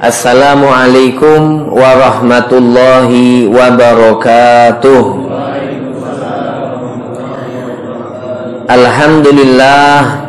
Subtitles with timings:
[0.00, 5.02] Assalamualaikum warahmatullahi wabarakatuh
[8.72, 10.24] Alhamdulillah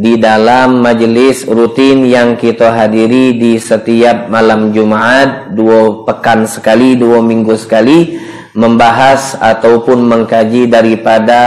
[0.00, 7.20] di dalam majelis rutin yang kita hadiri di setiap malam Jumat dua pekan sekali dua
[7.20, 8.16] minggu sekali
[8.56, 11.42] membahas ataupun mengkaji daripada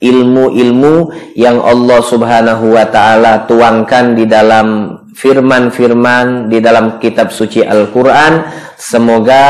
[0.00, 8.52] ilmu-ilmu yang Allah Subhanahu wa taala tuangkan di dalam firman-firman di dalam kitab suci Al-Qur'an.
[8.76, 9.44] Semoga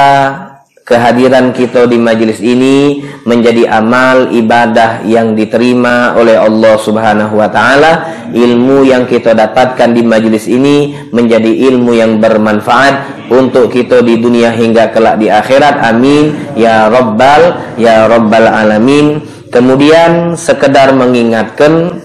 [0.86, 7.92] kehadiran kita di majelis ini menjadi amal ibadah yang diterima oleh Allah Subhanahu wa taala.
[8.30, 14.54] Ilmu yang kita dapatkan di majelis ini menjadi ilmu yang bermanfaat untuk kita di dunia
[14.54, 15.82] hingga kelak di akhirat.
[15.82, 19.26] Amin ya rabbal ya rabbal alamin.
[19.50, 21.98] Kemudian sekedar mengingatkan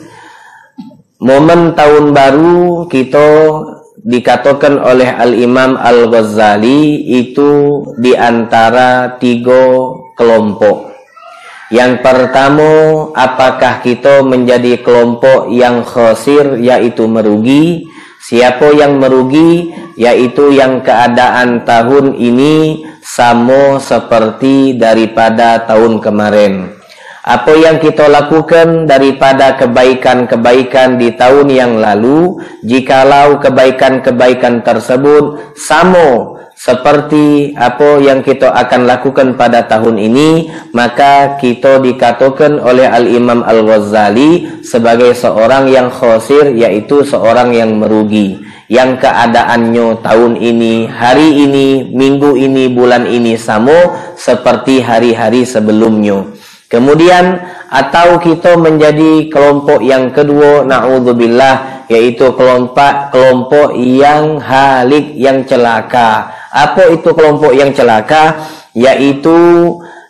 [1.22, 3.28] momen tahun baru kita
[4.02, 10.90] dikatakan oleh Al-Imam Al-Ghazali itu di antara tiga kelompok.
[11.72, 12.72] Yang pertama,
[13.16, 17.88] apakah kita menjadi kelompok yang khosir yaitu merugi?
[18.22, 26.81] Siapa yang merugi yaitu yang keadaan tahun ini sama seperti daripada tahun kemarin
[27.22, 37.54] apa yang kita lakukan daripada kebaikan-kebaikan di tahun yang lalu jikalau kebaikan-kebaikan tersebut sama seperti
[37.58, 45.14] apa yang kita akan lakukan pada tahun ini maka kita dikatakan oleh Al-Imam Al-Ghazali sebagai
[45.14, 48.42] seorang yang khosir yaitu seorang yang merugi.
[48.72, 56.24] Yang keadaannya tahun ini hari ini minggu ini bulan ini sama seperti hari-hari sebelumnya
[56.72, 66.32] Kemudian atau kita menjadi kelompok yang kedua naudzubillah yaitu kelompok kelompok yang halik yang celaka.
[66.48, 68.48] Apa itu kelompok yang celaka?
[68.72, 69.36] Yaitu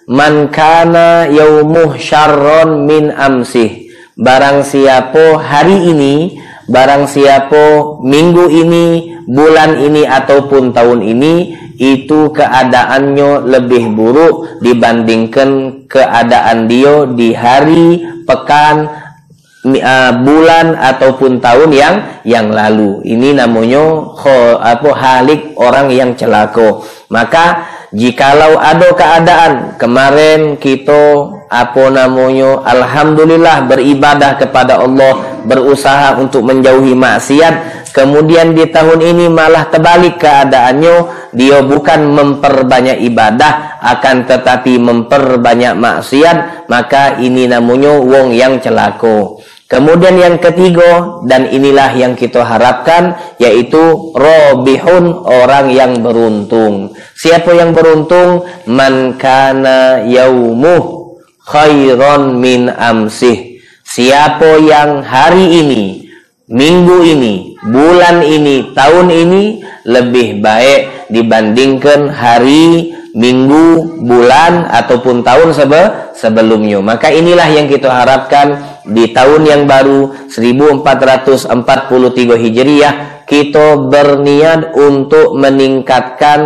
[0.05, 3.89] man kana yaumuh syarron min amsih.
[4.13, 6.37] Barang siapa hari ini,
[6.69, 11.33] barang siapa minggu ini, bulan ini ataupun tahun ini
[11.81, 18.85] itu keadaannya lebih buruk dibandingkan keadaan dia di hari, pekan,
[19.65, 23.01] uh, bulan ataupun tahun yang yang lalu.
[23.01, 24.13] Ini namanya
[24.61, 26.85] apa halik orang yang celaka.
[27.09, 36.95] Maka jikalau ada keadaan kemarin kita apa namanya alhamdulillah beribadah kepada Allah berusaha untuk menjauhi
[36.95, 45.75] maksiat Kemudian di tahun ini malah terbalik keadaannya, dia bukan memperbanyak ibadah akan tetapi memperbanyak
[45.75, 49.43] maksiat, maka ini namanya wong yang celako.
[49.67, 53.79] Kemudian yang ketiga dan inilah yang kita harapkan yaitu
[54.15, 56.91] robihun orang yang beruntung.
[57.15, 58.43] Siapa yang beruntung?
[58.67, 61.00] Man kana yaumuh
[61.45, 63.61] khairon min amsih.
[63.81, 65.83] Siapa yang hari ini,
[66.47, 69.43] minggu ini, bulan ini, tahun ini
[69.83, 76.79] lebih baik dibandingkan hari, minggu, bulan ataupun tahun sebe sebelumnya.
[76.79, 81.51] Maka inilah yang kita harapkan di tahun yang baru 1443
[82.39, 82.93] Hijriah
[83.31, 86.41] kita berniat untuk meningkatkan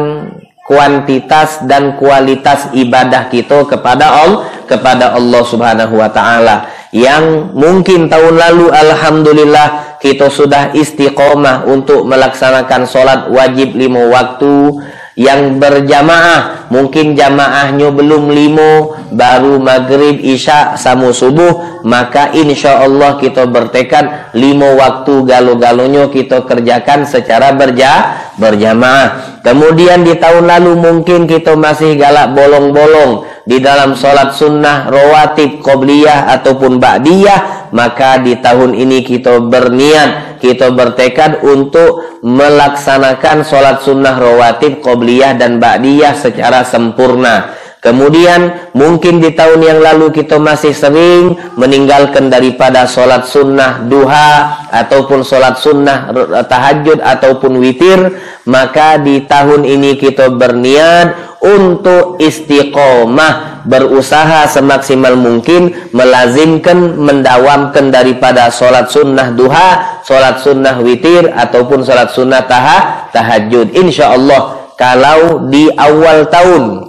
[0.66, 6.66] kuantitas dan kualitas ibadah kita kepada Allah kepada Allah Subhanahu wa taala.
[6.90, 14.82] Yang mungkin tahun lalu alhamdulillah kita sudah istiqomah untuk melaksanakan sholat wajib lima waktu
[15.16, 23.48] yang berjamaah mungkin jamaahnya belum limo baru maghrib isya samu subuh maka insya Allah kita
[23.48, 29.40] bertekad limo waktu galu-galunya kita kerjakan secara berja berjamaah.
[29.46, 36.34] Kemudian di tahun lalu mungkin kita masih galak bolong-bolong di dalam sholat sunnah rawatib qobliyah
[36.34, 44.82] ataupun ba'diyah maka di tahun ini kita berniat kita bertekad untuk melaksanakan sholat sunnah rawatib,
[44.82, 47.54] qobliyah dan ba'diyah secara sempurna.
[47.82, 55.22] Kemudian mungkin di tahun yang lalu kita masih sering meninggalkan daripada sholat sunnah duha ataupun
[55.22, 56.10] sholat sunnah
[56.50, 58.10] tahajud ataupun witir.
[58.46, 68.90] Maka di tahun ini kita berniat untuk istiqomah berusaha semaksimal mungkin melazimkan mendawamkan daripada sholat
[68.94, 73.10] sunnah duha, sholat sunnah witir ataupun sholat sunnah tahajud.
[73.14, 73.68] tahajud.
[73.74, 76.86] Insya Allah kalau di awal tahun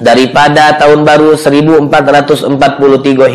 [0.00, 2.56] daripada tahun baru 1443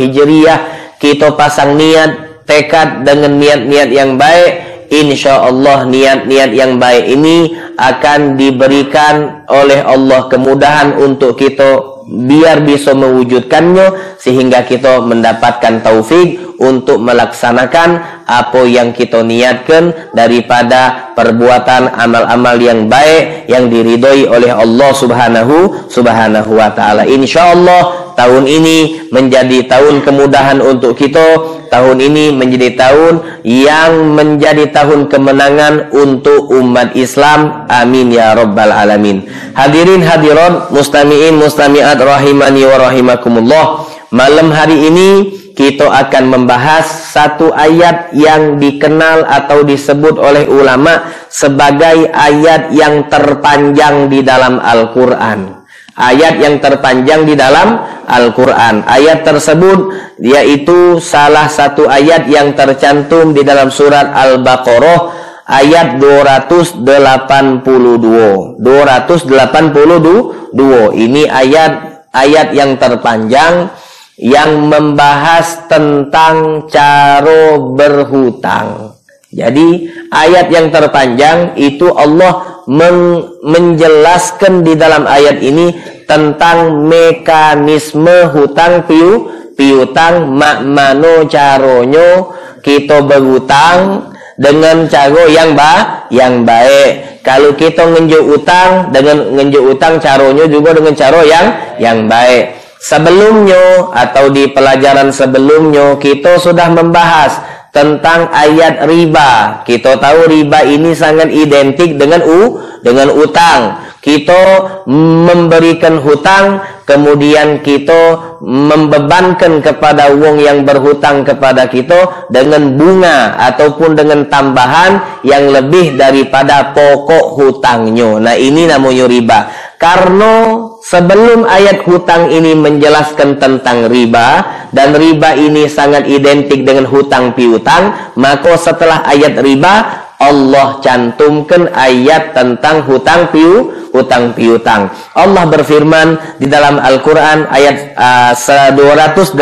[0.01, 0.59] Hijriah
[1.01, 8.35] kita pasang niat tekad dengan niat-niat yang baik insya Allah niat-niat yang baik ini akan
[8.35, 11.79] diberikan oleh Allah kemudahan untuk kita
[12.11, 21.89] biar bisa mewujudkannya sehingga kita mendapatkan taufik untuk melaksanakan apa yang kita niatkan daripada perbuatan
[21.89, 27.03] amal-amal yang baik yang diridhoi oleh Allah Subhanahu Subhanahu wa taala.
[27.09, 35.07] Insyaallah tahun ini menjadi tahun kemudahan untuk kita tahun ini menjadi tahun yang menjadi tahun
[35.07, 37.65] kemenangan untuk umat Islam.
[37.71, 39.25] Amin ya rabbal alamin.
[39.55, 43.65] Hadirin hadirat, mustamiin mustamiat rahimani wa rahimakumullah.
[44.11, 52.07] Malam hari ini kita akan membahas satu ayat yang dikenal atau disebut oleh ulama sebagai
[52.11, 55.61] ayat yang terpanjang di dalam Al-Qur'an
[55.97, 57.77] ayat yang terpanjang di dalam
[58.07, 58.83] Al-Quran.
[58.87, 64.99] Ayat tersebut yaitu salah satu ayat yang tercantum di dalam surat Al-Baqarah
[65.47, 68.57] ayat 282.
[68.57, 70.97] 282.
[70.97, 71.71] Ini ayat
[72.11, 73.71] ayat yang terpanjang
[74.19, 78.97] yang membahas tentang cara berhutang.
[79.31, 85.71] Jadi ayat yang terpanjang itu Allah men menjelaskan di dalam ayat ini
[86.03, 96.43] tentang mekanisme hutang piu piutang mak mano caronyo kita berhutang dengan cara yang ba yang
[96.43, 101.47] baik kalau kita ngenjuk utang dengan ngenjuk utang caronyo juga dengan cara yang
[101.79, 107.37] yang baik sebelumnya atau di pelajaran sebelumnya kita sudah membahas
[107.71, 109.63] tentang ayat riba.
[109.63, 113.79] Kita tahu riba ini sangat identik dengan u dengan utang.
[114.01, 114.41] Kita
[114.89, 116.57] memberikan hutang,
[116.89, 125.53] kemudian kita membebankan kepada wong yang berhutang kepada kita dengan bunga ataupun dengan tambahan yang
[125.53, 128.17] lebih daripada pokok hutangnya.
[128.17, 129.39] Nah, ini namanya riba.
[129.77, 137.37] Karena sebelum ayat hutang ini menjelaskan tentang riba dan riba ini sangat identik dengan hutang
[137.37, 139.73] piutang, maka setelah ayat riba
[140.21, 144.87] Allah cantumkan ayat tentang hutang piu hutang piutang.
[145.11, 148.31] Allah berfirman di dalam Al-Qur'an ayat uh,
[148.71, 149.35] 282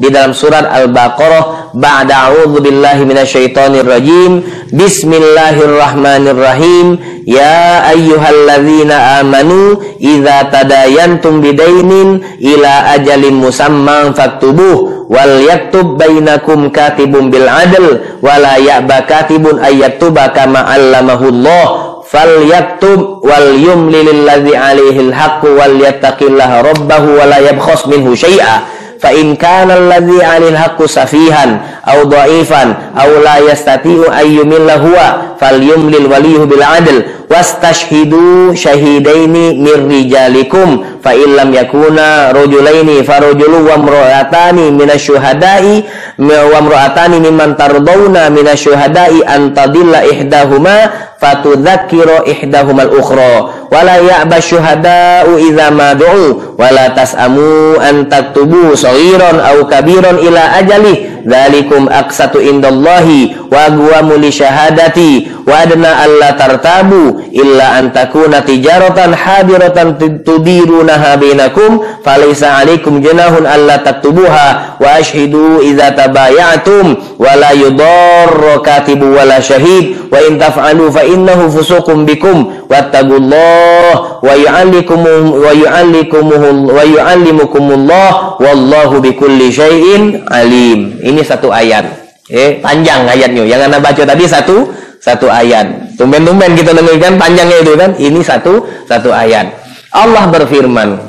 [0.00, 4.40] di dalam surat Al-Baqarah ba'da a'udzu billahi minasyaitonir rajim
[4.72, 6.96] bismillahirrahmanirrahim
[7.28, 17.48] ya ayyuhalladzina amanu idza tadayantum bidainin ila ajalin musamman faktubuh wal yaktub bainakum katibun bil
[17.48, 21.66] adl wala ya'ba katibun ayyatuba kama 'allamahu Allah
[22.08, 29.14] falyaktub wal yumli lilladzi alaihi alhaqqu wal yattaqillaha rabbahu wa la yabkhas minhu syai'a fa
[29.14, 36.50] in kana alladhi 'alil haqqu safihan aw dha'ifan aw la yastati'u ayyumilla huwa falyumlil waliyuhu
[36.50, 36.98] bil 'adl
[37.30, 45.84] wastashhidu syahidaini mir rijalikum fa illam yakuna rajulaini farajulun wa imra'atani minasyuhada'i
[46.18, 55.68] wa imra'atani mimman tardawna minasyuhada'i an tadilla ihdahuma fatudzakkira ihdahumal ukhra wala ya'ba syuhada'u idza
[55.70, 56.56] ma du'u.
[56.58, 64.30] Wala tas'amu an taktubu saghiran aw kabiran ila ajali dzalikum aqsatu indallahi wa aqwamu li
[64.32, 73.48] syahadati wa adna alla tartabu illa an takuna tijaratan hadiratan tudirunaha bainakum falaysa alaikum junahun
[73.48, 80.92] alla taktubuha wa ashhidu idza tabaya'tum wa la yudarra katibu wala syahid wa in taf'alu
[80.92, 85.00] fa innahu fusuqum bikum wattaqullah wa yu'allikum
[85.40, 86.24] wa yu'allikum
[86.68, 91.00] wa yu'allimukumullah wallahu bikulli syai'in alim.
[91.08, 91.88] Ini satu ayat.
[92.28, 93.48] Eh, panjang ayatnya.
[93.48, 94.68] Yang Anda baca tadi satu
[95.00, 95.96] satu ayat.
[95.96, 97.90] Tumben-tumben kita dengarkan panjangnya itu kan.
[97.96, 99.56] Ini satu satu ayat.
[99.96, 101.00] Allah berfirman,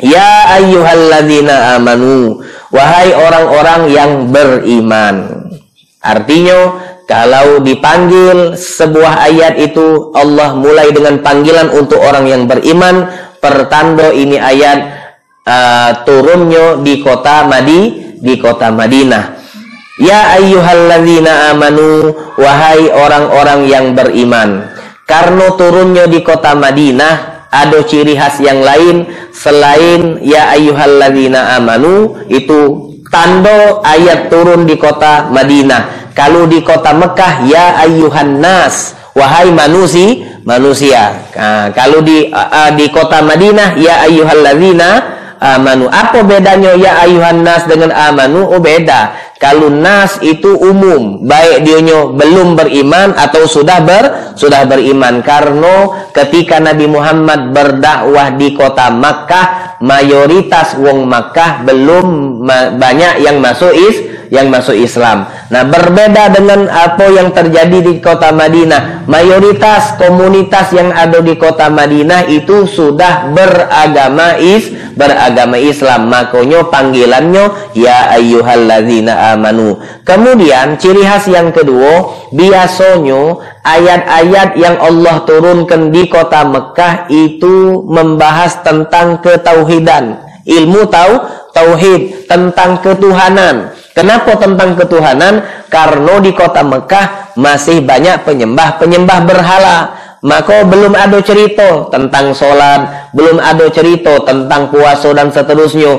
[0.00, 2.40] "Ya ayyuhalladzina amanu,
[2.72, 5.44] wahai orang-orang yang beriman."
[6.00, 13.08] Artinya kalau dipanggil sebuah ayat itu Allah mulai dengan panggilan untuk orang yang beriman
[13.40, 14.78] pertanda ini ayat
[15.48, 19.38] uh, turunnya di kota Madi di kota Madinah.
[19.98, 24.70] Ya ayyuhalladzina amanu wahai orang-orang yang beriman.
[25.08, 32.92] Karena turunnya di kota Madinah ada ciri khas yang lain selain ya ayyuhalladzina amanu itu
[33.08, 40.42] tanda ayat turun di kota Madinah kalau di kota Mekah ya ayuhan nas, wahai manusia,
[40.42, 41.14] manusia.
[41.30, 45.86] Nah, kalau di uh, di kota Madinah ya ayyuhalladzina amanu.
[45.88, 48.46] Apa bedanya ya ayuhan nas dengan amanu?
[48.46, 49.27] Oh beda.
[49.38, 54.04] Kalau nas itu umum, baik dionyo belum beriman atau sudah ber
[54.34, 55.22] sudah beriman.
[55.22, 62.42] Karena ketika Nabi Muhammad berdakwah di kota Makkah, mayoritas wong Makkah belum
[62.82, 65.28] banyak yang masuk is yang masuk Islam.
[65.48, 69.08] Nah, berbeda dengan apa yang terjadi di kota Madinah.
[69.08, 76.12] Mayoritas komunitas yang ada di kota Madinah itu sudah beragama is beragama Islam.
[76.12, 79.82] Makanya panggilannya ya ayyuhalladzina amanu.
[80.06, 88.64] Kemudian ciri khas yang kedua, biasanya ayat-ayat yang Allah turunkan di kota Mekah itu membahas
[88.64, 90.24] tentang ketauhidan.
[90.48, 91.12] Ilmu tahu
[91.52, 93.76] tauhid tentang ketuhanan.
[93.92, 95.42] Kenapa tentang ketuhanan?
[95.66, 99.78] Karena di kota Mekah masih banyak penyembah-penyembah berhala.
[100.18, 105.98] Maka belum ada cerita tentang sholat, belum ada cerita tentang puasa dan seterusnya.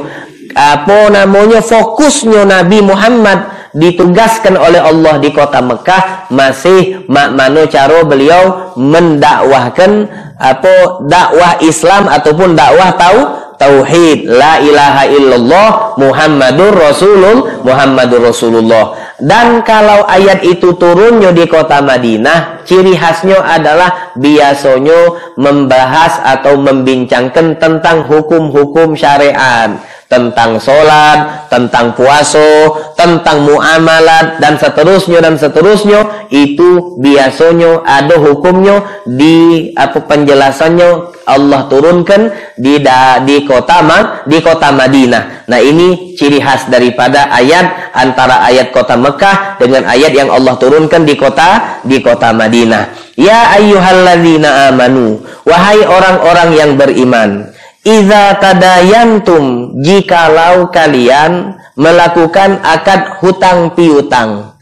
[0.56, 8.74] Apa namanya fokusnya Nabi Muhammad ditugaskan oleh Allah di kota Mekah masih makmano cara beliau
[8.74, 13.20] mendakwahkan apa dakwah Islam ataupun dakwah tahu
[13.60, 14.25] tauhid.
[14.25, 18.98] La ilaha illallah Muhammadur Rasulul Muhammadur Rasulullah.
[19.20, 27.60] Dan kalau ayat itu turunnya di kota Madinah ciri khasnya adalah biasanya membahas atau membincangkan
[27.60, 29.75] tentang hukum-hukum syariat
[30.10, 39.70] tentang sholat, tentang puasa, tentang muamalat dan seterusnya dan seterusnya itu biasanya ada hukumnya di
[39.78, 43.86] apa penjelasannya Allah turunkan di da, di kota
[44.25, 45.46] di kota Madinah.
[45.46, 51.06] Nah, ini ciri khas daripada ayat antara ayat kota Mekah dengan ayat yang Allah turunkan
[51.06, 53.13] di kota di kota Madinah.
[53.13, 57.54] Ya ayyuhalladzina amanu, wahai orang-orang yang beriman,
[57.89, 64.53] Iza tadayantum jikalau kalian melakukan akad hutang piutang.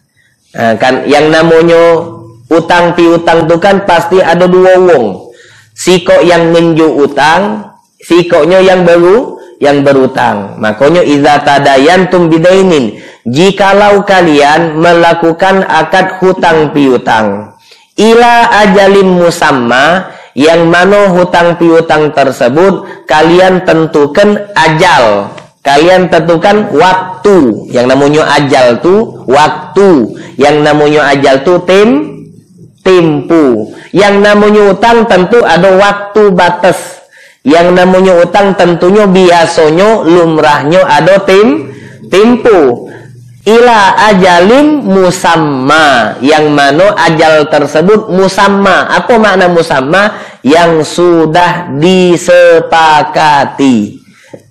[0.55, 2.07] Nah, kan yang namanya
[2.47, 5.27] utang piutang itu kan pasti ada dua wong.
[5.75, 7.67] Siko yang menju utang,
[7.99, 10.55] sikoknya yang baru yang berutang.
[10.63, 12.95] Makanya iza tadayantum bidainin
[13.27, 17.57] jikalau kalian melakukan akad hutang piutang
[17.97, 25.33] ila ajalim musamma yang mana hutang piutang tersebut kalian tentukan ajal.
[25.65, 27.67] Kalian tentukan waktu.
[27.73, 30.15] Yang namanya ajal tu waktu.
[30.37, 32.15] Yang namanya ajal tu tim
[32.87, 37.03] tempu yang namanya utang tentu ada waktu batas.
[37.47, 41.71] Yang namanya utang tentunya biasanya lumrahnya ada tim
[42.11, 42.86] tempu
[43.47, 46.19] ila ajalin musamma.
[46.19, 48.91] Yang mana ajal tersebut musamma.
[48.91, 50.19] Apa makna musamma?
[50.43, 52.67] Yang sudah disepakati.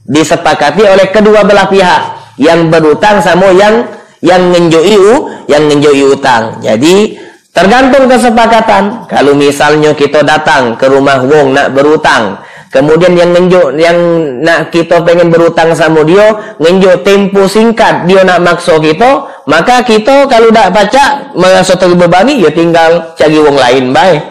[0.08, 2.02] Disepakati oleh kedua belah pihak.
[2.40, 3.84] Yang berutang sama yang
[4.24, 4.96] yang ngenjoi
[5.46, 6.56] yang ngenjoi utang.
[6.64, 7.20] Jadi
[7.52, 9.04] tergantung kesepakatan.
[9.08, 13.98] Kalau misalnya kita datang ke rumah wong nak berutang, kemudian yang ngenjuk yang
[14.42, 20.26] nak kita pengen berutang sama dia, ngenjuk tempo singkat dia nak makso kita, maka kita
[20.26, 24.22] kalau dak baca merasa terbebani ya tinggal cari wong lain baik.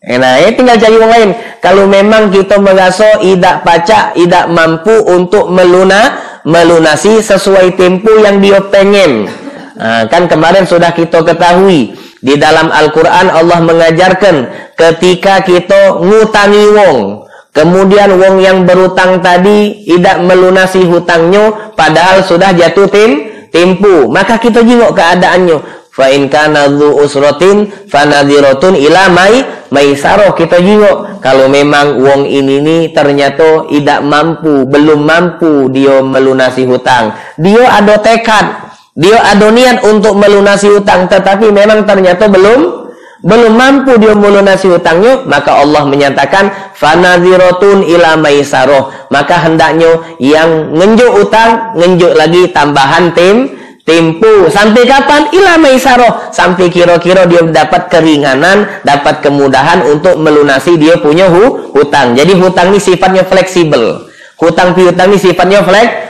[0.00, 1.30] Nah, ya tinggal cari wong lain.
[1.60, 6.16] Kalau memang kita merasa tidak pacak, tidak mampu untuk meluna,
[6.48, 9.28] melunasi sesuai tempo yang dia pengen.
[9.76, 14.36] Nah, kan kemarin sudah kita ketahui di dalam Al-Quran Allah mengajarkan
[14.76, 17.19] ketika kita ngutangi wong
[17.50, 24.62] kemudian wong yang berutang tadi tidak melunasi hutangnya padahal sudah jatuh tim tempo maka kita
[24.62, 25.58] jengok keadaannya.
[25.90, 29.42] Fa in kana dzu usratin fanadhiratun ila mai
[29.74, 30.32] maisaro.
[30.38, 37.10] Kita jengok kalau memang wong ini nih ternyata tidak mampu belum mampu dia melunasi hutang.
[37.36, 38.70] Dia ada tekad.
[38.94, 42.89] Dia ada niat untuk melunasi hutang tetapi memang ternyata belum
[43.20, 48.88] belum mampu dia melunasi hutangnya maka Allah menyatakan fanadhiratun ila maisaroh.
[49.12, 55.28] Maka hendaknya yang ngenjuk utang ngenjuk lagi tambahan tim tempo sampai kapan?
[55.36, 56.32] Ila maisaroh.
[56.32, 62.16] Sampai kira-kira dia dapat keringanan dapat kemudahan untuk melunasi dia punya hu hutang.
[62.16, 64.08] Jadi hutang ini sifatnya fleksibel.
[64.40, 65.60] Hutang piutang ini sifatnya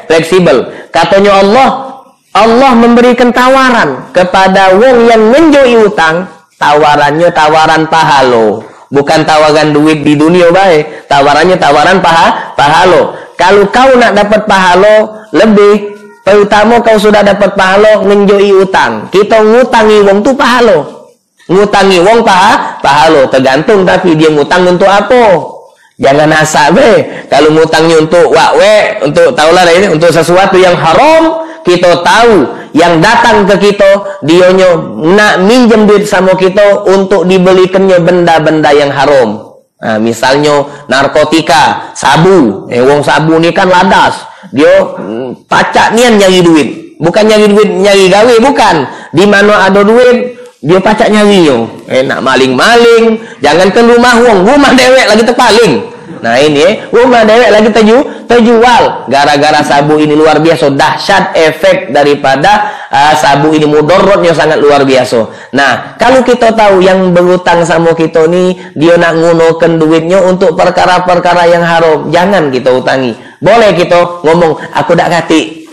[0.06, 0.70] fleksibel.
[0.94, 1.90] Katanya Allah
[2.30, 8.60] Allah memberikan tawaran kepada wong yang menjoi utang, tawarannya tawaran pahalo,
[8.92, 13.16] bukan tawaran duit di dunia baik, tawarannya tawaran paha pahalo.
[13.40, 19.08] Kalau kau nak dapat pahalo lebih, terutama kau sudah dapat pahalo menjoi utang.
[19.08, 21.08] Kita ngutangi wong tu pahalo.
[21.48, 25.56] Ngutangi wong paha pahalo, tergantung tapi dia ngutang untuk apa?
[26.00, 27.04] Jangan asal be.
[27.28, 33.44] Kalau ngutangnya untuk wakwe, untuk taulah ini, untuk sesuatu yang haram, kita tahu yang datang
[33.44, 39.50] ke kita dionyo nak minjem duit sama kita untuk dibelikannya benda-benda yang haram.
[39.80, 42.68] Nah, misalnya narkotika sabu.
[42.68, 44.24] Eh wong sabu ni kan ladas.
[44.52, 46.68] Dia mm, pacak nian nyari duit.
[47.00, 48.76] Bukan nyari duit nyari gawe bukan.
[49.12, 50.29] Di mana ada duit
[50.60, 56.36] dia pacak nyari yo eh maling-maling jangan ke rumah wong rumah dewek lagi terpaling Nah
[56.36, 62.68] ini eh, rumah dewek lagi terju, terjual gara-gara sabu ini luar biasa dahsyat efek daripada
[62.92, 65.50] uh, sabu ini mudorotnya sangat luar biasa.
[65.56, 71.48] Nah kalau kita tahu yang berutang sama kita ni dia nak ngunokan duitnya untuk perkara-perkara
[71.48, 73.16] yang haram, jangan kita utangi.
[73.40, 75.64] Boleh kita ngomong aku tak kati.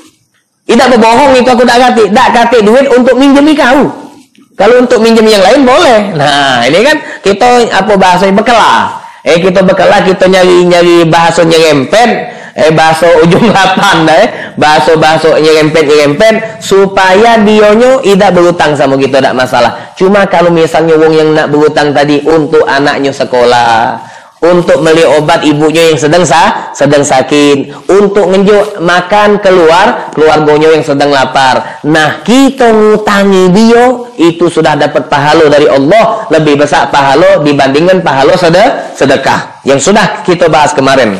[0.63, 2.03] Tidak berbohong itu aku tak kati.
[2.11, 4.06] Tak kati duit untuk minjemi kau.
[4.57, 6.17] Kalau untuk minjem yang lain boleh.
[6.17, 9.05] Nah ini kan kita apa bahasa bekelah.
[9.21, 12.09] Eh kita bekalah kita nyari-nyari bahasa nyerempet
[12.57, 14.25] eh bahasa ujung lapan eh.
[14.57, 19.93] Bahasa bahasa nyerempet nyerempet supaya dionyo tidak berutang sama kita tidak masalah.
[19.93, 24.01] Cuma kalau misalnya wong yang nak berutang tadi untuk anaknya sekolah
[24.37, 30.85] untuk beli obat ibunya yang sedang sah, sedang sakit, untuk ngejuk makan keluar keluarganya yang
[30.85, 31.81] sedang lapar.
[31.87, 33.83] Nah, kita ngutangi dia
[34.21, 38.37] itu sudah dapat pahala dari Allah lebih besar pahala dibandingkan pahala
[38.93, 41.17] sedekah yang sudah kita bahas kemarin.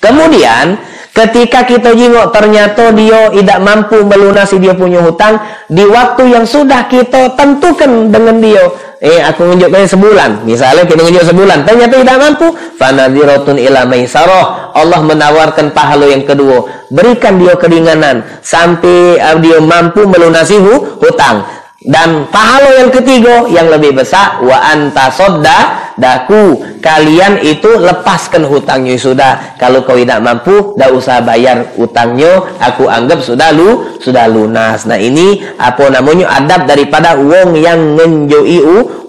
[0.00, 6.46] Kemudian Ketika kita jengok ternyata dia tidak mampu melunasi dia punya hutang di waktu yang
[6.46, 8.62] sudah kita tentukan dengan dia.
[9.00, 10.30] Eh aku menunjukkan sebulan.
[10.44, 12.52] Misalnya kita menunjuk sebulan, ternyata tidak mampu.
[12.76, 14.76] Fanadiratun ila maisarah.
[14.76, 16.84] Allah menawarkan pahala yang kedua.
[16.92, 20.60] Berikan dia keringanan sampai uh, dia mampu melunasi
[21.00, 21.48] hutang.
[21.80, 29.00] Dan pahala yang ketiga yang lebih besar wa anta sodda daku kalian itu lepaskan hutangnya
[29.00, 29.56] sudah.
[29.56, 32.52] Kalau kau tidak mampu tidak usah bayar hutangnya.
[32.60, 34.84] Aku anggap sudah lu sudah lunas.
[34.84, 36.28] Nah ini apa namanya?
[36.44, 38.60] Adab daripada wong yang menjoi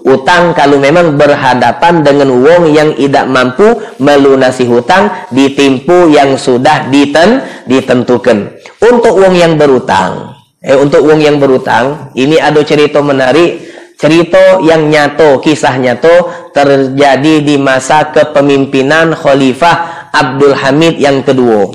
[0.08, 0.56] utang.
[0.56, 3.68] Kalau memang berhadapan dengan wong yang tidak mampu
[4.00, 8.64] melunasi hutang di tempo yang sudah diten ditentukan.
[8.80, 13.66] Untuk wong yang berutang Eh untuk wong yang berutang, ini ada cerita menarik,
[13.98, 21.66] cerita yang nyato, kisah nyato terjadi di masa kepemimpinan Khalifah Abdul Hamid yang kedua.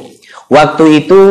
[0.48, 1.22] Waktu itu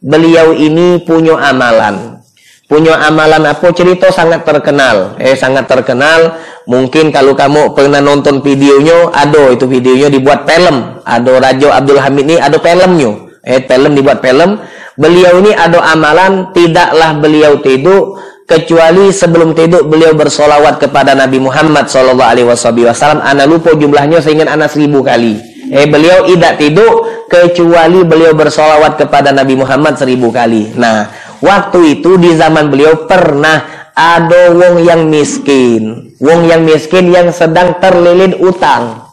[0.00, 2.24] beliau ini punya amalan.
[2.64, 5.20] Punya amalan apa cerita sangat terkenal.
[5.20, 6.40] Eh sangat terkenal.
[6.64, 11.04] Mungkin kalau kamu pernah nonton videonya, ada itu videonya dibuat film.
[11.04, 13.28] Ada Raja Abdul Hamid ini ada filmnya.
[13.44, 14.56] Eh film dibuat film
[14.94, 18.14] Beliau ini ada amalan tidaklah beliau tidur
[18.46, 23.18] kecuali sebelum tidur beliau bersolawat kepada Nabi Muhammad Sallallahu Alaihi Wasallam.
[23.24, 25.40] Anak lupa jumlahnya sehingga anak seribu kali.
[25.74, 30.76] eh beliau tidak tidur kecuali beliau bersolawat kepada Nabi Muhammad seribu kali.
[30.78, 31.10] Nah,
[31.42, 37.80] waktu itu di zaman beliau pernah ada wong yang miskin, wong yang miskin yang sedang
[37.82, 39.03] terlilit utang.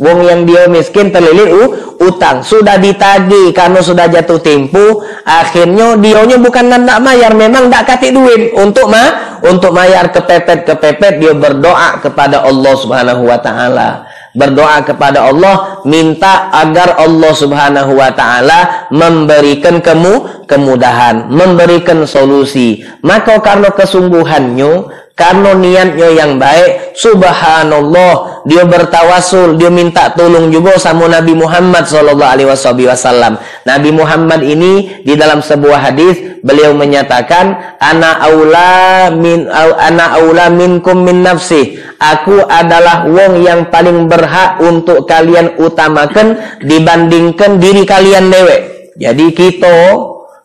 [0.00, 2.40] Wong yang dia miskin terlilit uh, utang.
[2.40, 8.56] Sudah ditagi karena sudah jatuh tempo akhirnya dionya bukan nak mayar memang tak kasih duit.
[8.56, 13.88] Untuk ma untuk mayar kepepet kepepet dia berdoa kepada Allah Subhanahu Wa Taala.
[14.32, 22.82] Berdoa kepada Allah minta agar Allah Subhanahu Wa Taala memberikan kemu kemudahan memberikan solusi.
[23.06, 31.12] Maka karena kesungguhannya karena niatnya yang baik subhanallah dia bertawasul dia minta tolong juga sama
[31.12, 33.36] Nabi Muhammad sallallahu
[33.68, 41.04] Nabi Muhammad ini di dalam sebuah hadis beliau menyatakan ana aula min ana aula minkum
[41.04, 41.76] min nafsi.
[42.00, 49.76] Aku adalah wong yang paling berhak untuk kalian utamakan dibandingkan diri kalian dewe jadi kita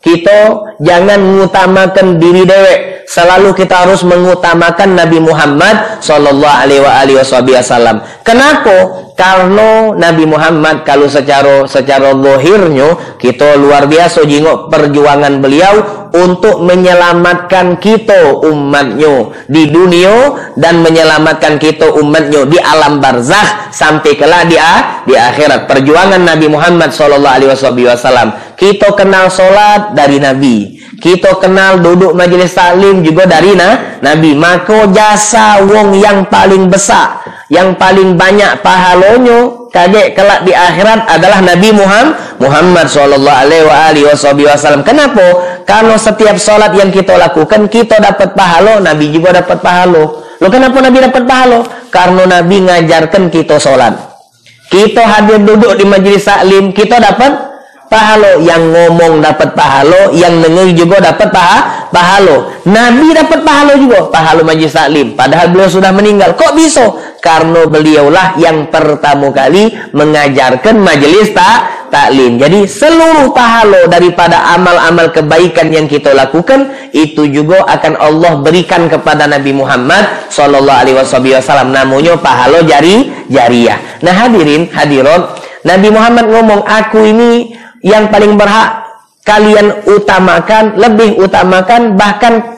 [0.06, 0.40] kita
[0.78, 8.06] jangan mengutamakan diri dewek selalu kita harus mengutamakan Nabi Muhammad Sallallahu Alaihi Wasallam.
[8.22, 9.06] Kenapa?
[9.16, 15.74] Karena Nabi Muhammad kalau secara secara lohirnya kita luar biasa jingok perjuangan beliau
[16.12, 24.52] untuk menyelamatkan kita umatnya di dunia dan menyelamatkan kita umatnya di alam barzakh sampai kelak
[24.52, 24.60] di,
[25.08, 31.84] di akhirat perjuangan Nabi Muhammad Sallallahu Alaihi Wasallam kita kenal solat dari Nabi kita kenal
[31.84, 34.32] duduk majelis salim juga dari na, Nabi.
[34.34, 37.20] Maka jasa wong yang paling besar,
[37.52, 43.38] yang paling banyak pahalonyo kaget kelak di akhirat adalah Nabi Muhammad Muhammad sallallahu
[43.68, 44.88] alaihi wasallam.
[44.88, 45.24] Kenapa?
[45.68, 50.04] Karena setiap salat yang kita lakukan kita dapat pahala, Nabi juga dapat pahala.
[50.40, 51.60] Lo kenapa Nabi dapat pahala?
[51.92, 53.96] Karena Nabi ngajarkan kita salat.
[54.72, 57.55] Kita hadir duduk di majelis salim, kita dapat
[57.86, 61.60] pahalo yang ngomong dapat pahalo yang dengar juga dapat paha
[61.94, 64.10] pahalo nabi dapat pahalo juga.
[64.10, 65.14] Pahalo majlis taklim.
[65.14, 66.34] Padahal beliau sudah meninggal.
[66.34, 66.86] Kok bisa?
[67.22, 72.38] Karena beliaulah yang pertama kali mengajarkan majelis tak taklim.
[72.38, 79.26] Jadi seluruh pahalo daripada amal-amal kebaikan yang kita lakukan itu juga akan Allah berikan kepada
[79.26, 81.74] Nabi Muhammad sallallahu alaihi wasallam.
[81.74, 83.80] Namanya pahalo jari jariah.
[84.04, 85.42] Nah hadirin hadirat.
[85.66, 88.82] Nabi Muhammad ngomong aku ini yang paling berhak
[89.22, 92.58] kalian utamakan, lebih utamakan bahkan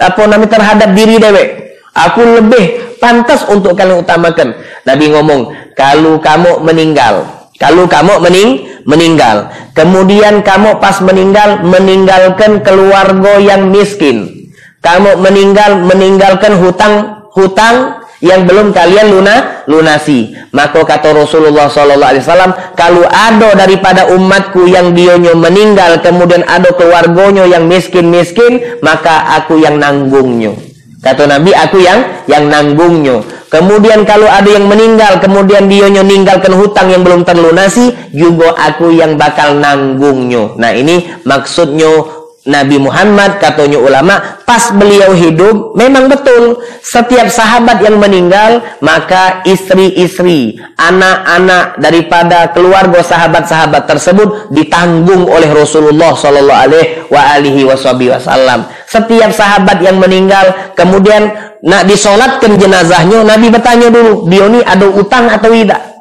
[0.00, 1.44] apa namanya terhadap diri dewe.
[1.92, 4.56] Aku lebih pantas untuk kalian utamakan.
[4.88, 7.28] Nabi ngomong, kalau kamu meninggal,
[7.60, 8.50] kalau kamu mening
[8.88, 14.48] meninggal, kemudian kamu pas meninggal meninggalkan keluarga yang miskin.
[14.82, 20.32] Kamu meninggal meninggalkan hutang hutang yang belum kalian luna lunasi.
[20.54, 26.70] Maka kata Rasulullah sallallahu alaihi wasallam, kalau ada daripada umatku yang dionyo meninggal kemudian ada
[26.72, 30.54] keluarganya yang miskin-miskin, maka aku yang nanggungnya.
[31.02, 31.98] Kata Nabi, aku yang
[32.30, 33.26] yang nanggungnya.
[33.50, 39.18] Kemudian kalau ada yang meninggal, kemudian dionyo ninggalkan hutang yang belum terlunasi, juga aku yang
[39.18, 40.56] bakal nanggungnya.
[40.56, 48.02] Nah ini maksudnya Nabi Muhammad katanya ulama pas beliau hidup memang betul setiap sahabat yang
[48.02, 59.30] meninggal maka istri-istri anak-anak daripada keluarga sahabat-sahabat tersebut ditanggung oleh Rasulullah Shallallahu Alaihi Wasallam setiap
[59.30, 61.30] sahabat yang meninggal kemudian
[61.62, 65.91] nak disolatkan jenazahnya Nabi bertanya dulu dia ini ada utang atau tidak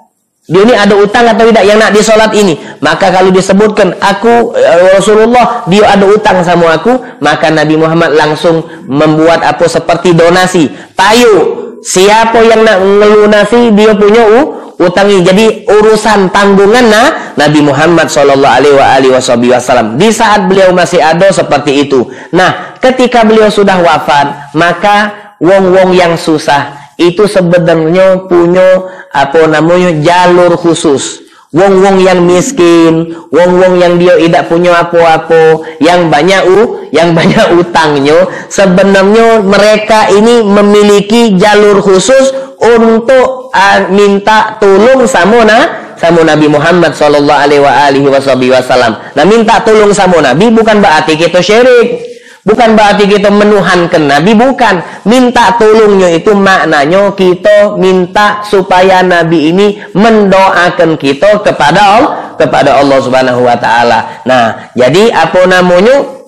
[0.52, 2.60] dia ini ada utang atau tidak yang nak disolat ini.
[2.84, 8.68] Maka kalau disebutkan aku eh, Rasulullah dia ada utang sama aku, maka Nabi Muhammad langsung
[8.84, 10.68] membuat apa seperti donasi.
[10.92, 15.24] Payu siapa yang nak ngelunasi dia punya uh, utangi.
[15.24, 21.88] Jadi urusan tanggungan nah, Nabi Muhammad Shallallahu Alaihi Wasallam di saat beliau masih ada seperti
[21.88, 22.12] itu.
[22.36, 30.54] Nah, ketika beliau sudah wafat, maka wong-wong yang susah itu sebenarnya punya apa namanya jalur
[30.54, 31.26] khusus.
[31.52, 38.24] Wong-wong yang miskin, wong-wong yang dia tidak punya apa-apa, yang banyak u, yang banyak utangnya,
[38.48, 45.60] sebenarnya mereka ini memiliki jalur khusus untuk uh, minta tolong sama na,
[46.00, 48.96] sama Nabi Muhammad sallallahu alaihi wasallam.
[49.12, 52.11] Nah, minta tolong sama Nabi bukan berarti kita syirik.
[52.42, 54.82] Bukan berarti kita menuhankan Nabi, bukan.
[55.06, 62.98] Minta tolongnya itu maknanya kita minta supaya Nabi ini mendoakan kita kepada Allah, kepada Allah
[62.98, 64.26] Subhanahu wa taala.
[64.26, 66.22] Nah, jadi apa namanya?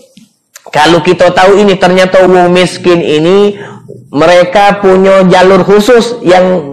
[0.74, 3.62] Kalau kita tahu ini ternyata wong miskin ini
[4.10, 6.73] mereka punya jalur khusus yang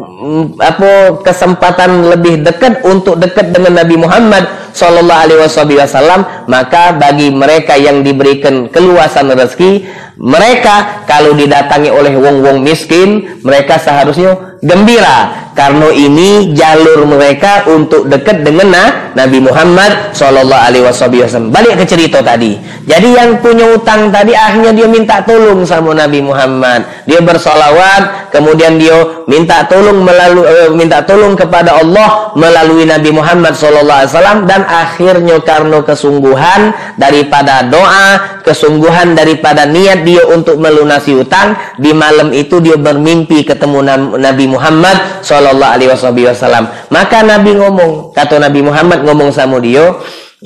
[0.61, 4.45] apa kesempatan lebih dekat untuk dekat dengan Nabi Muhammad
[4.77, 9.89] sallallahu alaihi wasallam maka bagi mereka yang diberikan keluasan rezeki
[10.21, 18.47] mereka kalau didatangi oleh wong-wong miskin mereka seharusnya gembira karena ini jalur mereka untuk dekat
[18.47, 18.71] dengan
[19.13, 21.51] Nabi Muhammad Shallallahu Alaihi Wasallam.
[21.51, 22.55] Balik ke cerita tadi.
[22.87, 26.87] Jadi yang punya utang tadi akhirnya dia minta tolong sama Nabi Muhammad.
[27.05, 33.55] Dia bersolawat, kemudian dia minta tolong melalui uh, minta tolong kepada Allah melalui Nabi Muhammad
[33.55, 41.95] Wasallam dan akhirnya karena kesungguhan daripada doa, kesungguhan daripada niat dia untuk melunasi utang di
[41.95, 43.87] malam itu dia bermimpi ketemu
[44.19, 46.67] Nabi Muhammad Wasallam.
[46.91, 49.95] Maka Nabi ngomong, kata Nabi Muhammad ngomong sama dia,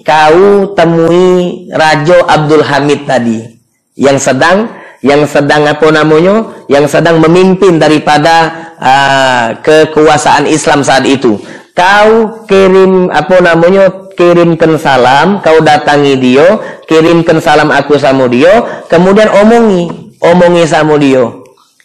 [0.05, 3.41] kau temui Raja Abdul Hamid tadi
[3.97, 4.67] yang sedang
[5.05, 11.39] yang sedang apa namanya yang sedang memimpin daripada uh, kekuasaan Islam saat itu
[11.75, 19.27] kau kirim apa namanya kirimkan salam kau datangi dia kirimkan salam aku sama dia kemudian
[19.31, 21.27] omongi omongi sama dia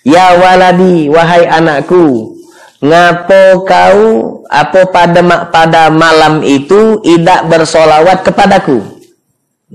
[0.05, 2.37] ya waladi wahai anakku
[2.79, 3.99] Ngapo kau
[4.47, 5.19] apa pada
[5.51, 8.79] pada malam itu tidak bersolawat kepadaku?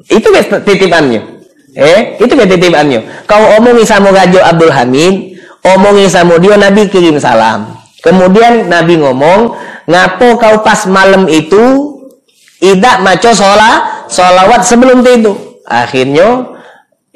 [0.09, 0.33] Itu
[0.64, 1.20] titipannya.
[1.77, 3.29] Eh, itu titipannya.
[3.29, 5.34] Kau omongi sama Raja Abdul Hamid,
[5.64, 7.74] omongi sama dia Nabi kirim salam.
[8.05, 9.57] Kemudian Nabi ngomong,
[9.88, 11.96] ngapo kau pas malam itu
[12.61, 15.33] tidak maco sholat, sholawat sebelum itu.
[15.64, 16.53] Akhirnya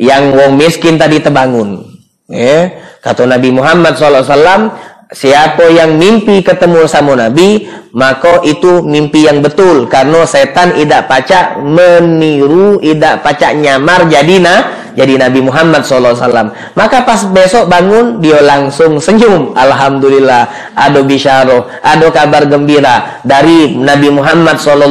[0.01, 1.85] yang wong miskin tadi terbangun.
[2.33, 2.73] Eh,
[3.05, 4.73] kata Nabi Muhammad SAW,
[5.09, 7.65] Siapa yang mimpi ketemu sama Nabi,
[7.97, 9.89] maka itu mimpi yang betul.
[9.89, 14.57] Karena setan tidak pacak meniru, tidak pacak nyamar jadi na,
[14.99, 16.51] jadi Nabi Muhammad SAW.
[16.75, 19.55] Maka pas besok bangun, dia langsung senyum.
[19.55, 24.91] Alhamdulillah, ada bisyaro, ada kabar gembira dari Nabi Muhammad SAW.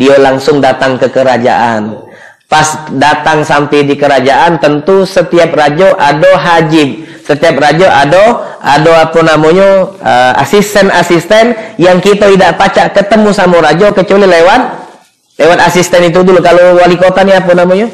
[0.00, 2.00] Dia langsung datang ke kerajaan.
[2.48, 9.18] Pas datang sampai di kerajaan, tentu setiap raja ada hajib setiap raja ada ada apa
[9.18, 14.60] namanya uh, asisten-asisten yang kita tidak pacak ketemu sama raja kecuali lewat
[15.34, 17.90] lewat asisten itu dulu kalau wali kota ni apa namanya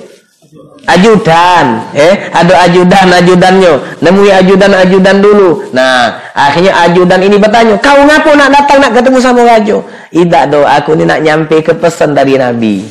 [0.86, 2.30] ajudan eh?
[2.30, 3.72] Ada ajudan ajudannya.
[4.02, 5.70] Nemui ajudan ajudan dulu.
[5.74, 9.76] Nah akhirnya ajudan ini bertanya kau ngapo nak datang nak ketemu sama raja
[10.12, 12.84] tidak do aku ni nak nyampe ke pesan dari nabi.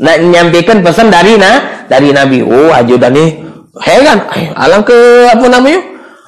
[0.00, 2.40] Nak nyampaikan pesan dari na dari nabi?
[2.40, 3.44] Oh ajudan ni
[3.84, 4.24] heran.
[4.32, 5.80] Eh, alang ke apa namanya?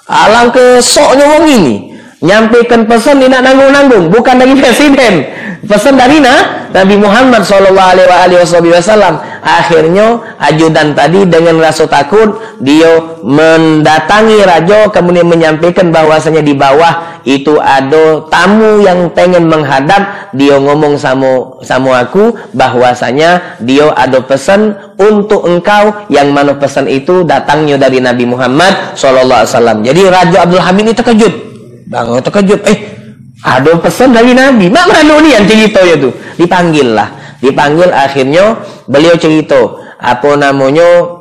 [0.08, 1.91] Alang ke soknya wong ini
[2.22, 5.26] nyampaikan pesan ni nak nanggung-nanggung bukan dari presiden.
[5.62, 9.14] Pesan dari na Nabi Muhammad wasallam.
[9.42, 17.58] Akhirnya ajudan tadi dengan rasa takut dia mendatangi raja kemudian menyampaikan bahwasanya di bawah itu
[17.62, 20.34] ada tamu yang pengen menghadap.
[20.34, 27.22] Dia ngomong sama sama aku bahwasanya dia ada pesan untuk engkau yang mana pesan itu
[27.22, 29.86] datangnya dari Nabi Muhammad wasallam.
[29.86, 31.51] Jadi Raja Abdul Hamid ini terkejut
[31.86, 33.02] bang terkejut eh
[33.42, 34.70] ada pesan dari Nabi.
[34.70, 36.14] Mak mana ni yang cerita ya tu.
[36.38, 37.10] Dipanggil lah.
[37.42, 39.58] Dipanggil akhirnya beliau cerita.
[39.98, 41.18] Apa namanya?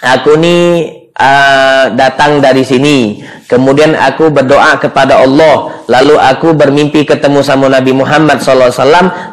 [0.00, 0.84] Aku ni
[1.16, 3.24] uh, datang dari sini.
[3.48, 5.72] Kemudian aku berdoa kepada Allah.
[5.90, 8.70] Lalu aku bermimpi ketemu sama Nabi Muhammad SAW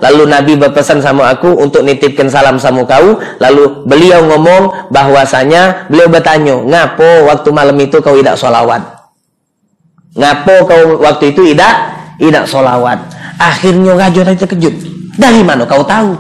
[0.01, 3.19] lalu Nabi berpesan sama aku untuk nitipkan salam sama kau.
[3.38, 8.96] Lalu beliau ngomong bahwasanya beliau bertanya ngapo waktu malam itu kau tidak solawat
[10.17, 11.73] ngapo kau waktu itu tidak
[12.17, 12.97] tidak solawat
[13.38, 16.13] akhirnya tadi terkejut dari mana kau tahu?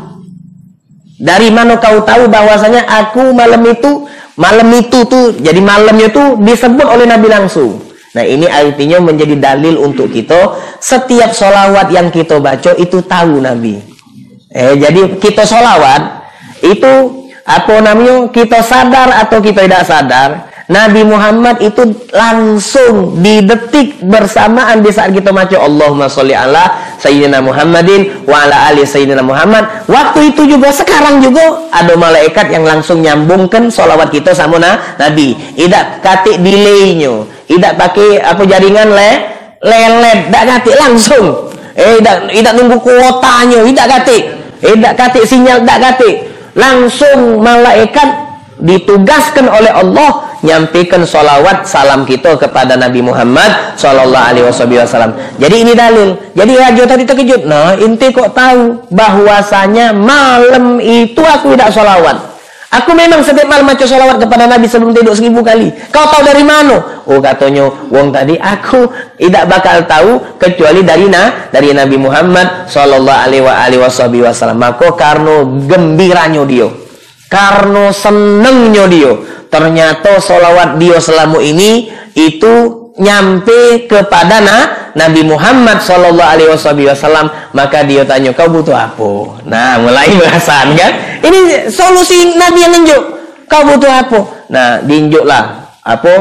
[1.21, 6.85] Dari mana kau tahu bahwasanya aku malam itu malam itu tuh jadi malamnya tuh disebut
[6.85, 7.77] oleh Nabi langsung.
[8.17, 13.77] Nah ini artinya menjadi dalil untuk kita setiap solawat yang kita baca itu tahu Nabi.
[14.49, 16.25] Eh jadi kita solawat
[16.65, 16.93] itu
[17.45, 20.29] apa namanya kita sadar atau kita tidak sadar
[20.67, 21.79] Nabi Muhammad itu
[22.11, 28.67] langsung di detik bersamaan di saat kita baca Allahumma sholli ala Sayyidina Muhammadin wa ala
[28.67, 29.87] ali Sayyidina Muhammad.
[29.87, 34.59] Waktu itu juga sekarang juga ada malaikat yang langsung nyambungkan solawat kita sama
[34.99, 35.39] Nabi.
[35.55, 39.11] Tidak katik delaynya, tidak pakai apa jaringan le
[39.63, 41.25] lelet, tidak katik langsung.
[41.79, 44.23] Eh, tidak, tidak nunggu kuotanya, tidak katik.
[44.59, 46.15] Eh, tidak katik sinyal, tidak katik.
[46.59, 48.27] Langsung malaikat
[48.59, 55.11] ditugaskan oleh Allah nyampaikan solawat salam kita kepada Nabi Muhammad Sallallahu Alaihi Wasallam.
[55.35, 56.15] Jadi ini dalil.
[56.31, 57.43] Jadi raja tadi terkejut.
[57.43, 62.37] Nah, inti kok tahu bahwasanya malam itu aku tidak solawat.
[62.67, 65.71] Aku memang setiap malam baca salawat kepada Nabi sebelum tidur seribu kali.
[65.87, 66.99] Kau tahu dari mana?
[67.07, 73.23] Oh katanya, wong tadi aku tidak bakal tahu kecuali dari na, dari Nabi Muhammad sallallahu
[73.23, 74.59] alaihi wasallam.
[74.59, 76.67] Maka karena gembiranya dia,
[77.27, 79.11] karena senengnya dia,
[79.51, 84.57] ternyata salawat dia selama ini itu nyampe kepada na,
[84.97, 87.29] Nabi Muhammad Shallallahu Alaihi Wasallam.
[87.53, 89.43] Maka dia tanya kau butuh apa?
[89.45, 90.91] Nah mulai bahasan kan?
[91.21, 93.03] Ini solusi Nabi yang nunjuk.
[93.45, 94.19] Kau butuh apa?
[94.49, 95.43] Nah diunjuklah
[95.85, 96.13] apa?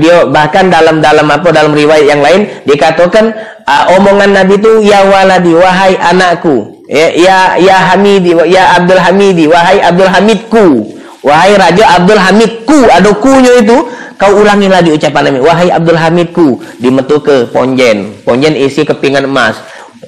[0.00, 1.52] Dia bahkan dalam dalam apa?
[1.52, 3.36] Dalam riwayat yang lain dikatakan
[3.68, 9.44] uh, omongan Nabi itu ya waladi wahai anakku ya ya, ya Hamidi ya Abdul Hamidi
[9.48, 10.66] wahai Abdul Hamidku.
[11.24, 12.78] Wahai Raja Abdul Hamidku.
[12.92, 13.88] Ada kunya itu.
[14.14, 18.14] Kau ulangi lagi ucapan Nabi wahai Abdul Hamidku dimetu ke ponjen.
[18.22, 19.58] Ponjen isi kepingan emas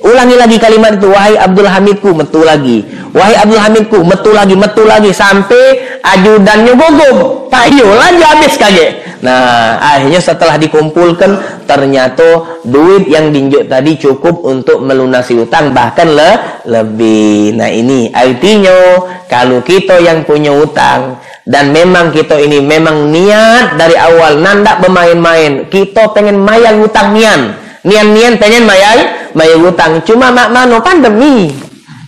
[0.07, 2.87] ulangi lagi kalimat itu wahai Abdul Hamidku metu lagi.
[3.11, 7.51] Wahai Abdul Hamidku metu lagi metu lagi sampai ajudannya gugup.
[7.51, 9.07] Payo lagi habis kaget.
[9.25, 16.63] Nah akhirnya setelah dikumpulkan ternyata duit yang dinjuk tadi cukup untuk melunasi utang bahkan le
[16.69, 17.57] lebih.
[17.57, 23.97] Nah ini artinya kalau kita yang punya utang dan memang kita ini memang niat dari
[23.97, 27.57] awal nanda bermain-main kita pengen mayang utang nian.
[27.87, 31.53] Nian nian pengen mayang mayang utang cuma mak mano pandemi.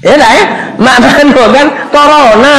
[0.00, 0.44] Ya dah ya?
[0.80, 2.58] Mak mano kan corona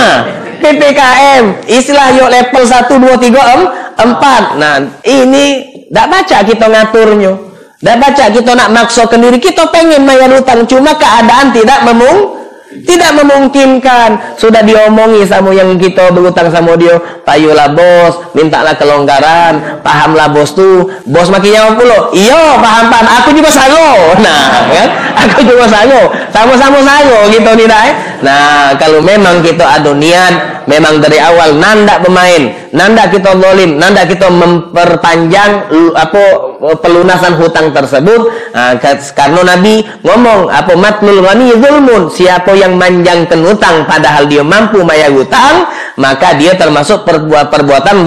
[0.62, 5.46] PPKM istilah yuk level 1 2 3 4 nah ini
[5.90, 7.34] tak baca kita ngaturnya.
[7.80, 12.39] Tak baca kita nak maksa sendiri kita pengen mayang utang cuma keadaan tidak memung
[12.70, 14.38] tidak memungkinkan.
[14.38, 17.02] Sudah diomongi sama yang kita berutang sama dia.
[17.26, 19.82] Payulah bos, mintalah kelonggaran.
[19.82, 20.86] Pahamlah bos tuh.
[21.10, 22.00] Bos makin nyawa pula.
[22.14, 23.06] Iya, paham paham.
[23.22, 23.90] Aku juga sango.
[24.20, 24.90] Nah, kan?
[25.26, 26.14] Aku juga sango.
[26.30, 27.90] Sama-sama sango gitu nih, dah.
[28.20, 34.04] Nah, kalau memang kita ada niat, memang dari awal nanda pemain, nanda kita zolim, nanda
[34.04, 36.24] kita memperpanjang apa
[36.84, 38.52] pelunasan hutang tersebut.
[38.52, 38.76] Nah,
[39.16, 45.16] karena Nabi ngomong apa matlul ghani zulmun, siapa yang manjangkan hutang padahal dia mampu bayar
[45.16, 48.04] hutang, maka dia termasuk perbuatan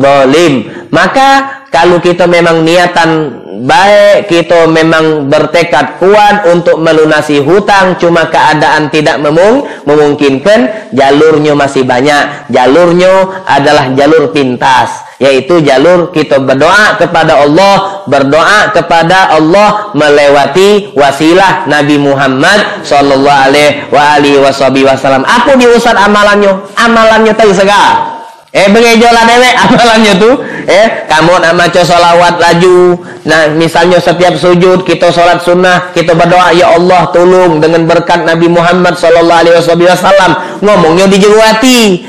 [0.00, 0.72] zolim.
[0.90, 8.90] Maka kalau kita memang niatan baik kita memang bertekad kuat untuk melunasi hutang cuma keadaan
[8.90, 12.50] tidak memung memungkinkan jalurnya masih banyak.
[12.50, 21.70] Jalurnya adalah jalur pintas yaitu jalur kita berdoa kepada Allah berdoa kepada Allah melewati wasilah
[21.70, 25.22] Nabi Muhammad sallallahu alaihi wasallam.
[25.22, 26.66] Apa diusat amalannya?
[26.74, 28.18] Amalannya tersegah
[28.50, 30.34] Eh bengejola dewek amalannya tuh
[30.66, 32.98] eh kamu nak maca solawat laju.
[33.28, 38.48] Nah misalnya setiap sujud kita sholat sunnah kita berdoa ya Allah tolong dengan berkat Nabi
[38.48, 40.32] Muhammad Sallallahu Alaihi Wasallam.
[40.60, 41.20] Ngomongnya di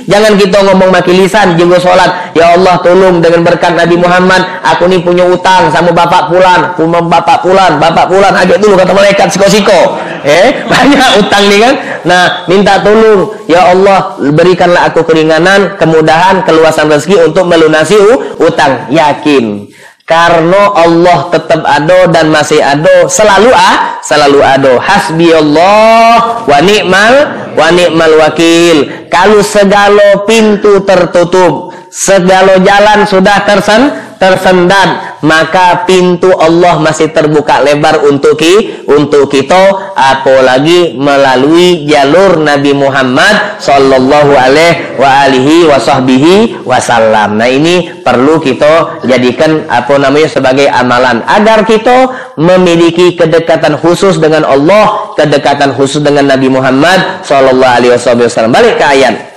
[0.07, 4.87] jangan kita ngomong maki lisan juga sholat ya Allah tolong dengan berkat Nabi Muhammad aku
[4.87, 9.27] nih punya utang sama bapak pulan sama bapak pulan bapak pulan agak dulu kata malaikat
[9.31, 9.99] siko-siko.
[10.23, 11.73] Eh banyak utang nih kan
[12.05, 17.97] nah minta tolong ya Allah berikanlah aku keringanan kemudahan keluasan rezeki untuk melunasi
[18.41, 18.89] utang.
[18.91, 19.69] Yakin.
[20.01, 24.75] Karena Allah tetap ada dan masih ada, selalu ah, selalu ada.
[24.75, 27.15] Hasbi Allah wa ni'mal
[27.57, 29.07] wa ni'mal wakil.
[29.11, 38.05] Kalau segala pintu tertutup, segala jalan sudah tersen tersendat maka pintu Allah masih terbuka lebar
[38.05, 47.41] untuk ki untuk kita apalagi melalui jalur Nabi Muhammad sallallahu alaihi wa alihi wasahbihi wasallam
[47.41, 54.45] nah ini perlu kita jadikan apa namanya sebagai amalan agar kita memiliki kedekatan khusus dengan
[54.45, 58.53] Allah kedekatan khusus dengan Nabi Muhammad sallallahu alaihi wasallam.
[58.53, 59.31] Balik ke ayat.